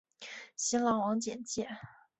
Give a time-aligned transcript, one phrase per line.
[0.55, 1.67] 新浪网简介